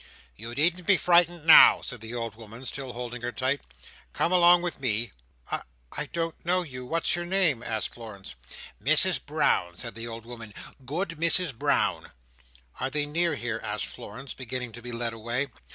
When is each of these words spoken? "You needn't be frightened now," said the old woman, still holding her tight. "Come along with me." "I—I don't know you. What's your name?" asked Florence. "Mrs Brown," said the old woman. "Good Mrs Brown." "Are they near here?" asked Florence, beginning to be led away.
"You 0.35 0.55
needn't 0.55 0.87
be 0.87 0.97
frightened 0.97 1.45
now," 1.45 1.81
said 1.83 2.01
the 2.01 2.15
old 2.15 2.33
woman, 2.33 2.65
still 2.65 2.93
holding 2.93 3.21
her 3.21 3.31
tight. 3.31 3.61
"Come 4.13 4.31
along 4.31 4.63
with 4.63 4.79
me." 4.79 5.11
"I—I 5.51 6.05
don't 6.07 6.43
know 6.43 6.63
you. 6.63 6.87
What's 6.87 7.15
your 7.15 7.25
name?" 7.25 7.61
asked 7.61 7.93
Florence. 7.93 8.33
"Mrs 8.83 9.23
Brown," 9.23 9.77
said 9.77 9.93
the 9.93 10.07
old 10.07 10.25
woman. 10.25 10.55
"Good 10.83 11.09
Mrs 11.19 11.53
Brown." 11.53 12.09
"Are 12.79 12.89
they 12.89 13.05
near 13.05 13.35
here?" 13.35 13.61
asked 13.61 13.85
Florence, 13.85 14.33
beginning 14.33 14.71
to 14.71 14.81
be 14.81 14.91
led 14.91 15.13
away. 15.13 15.49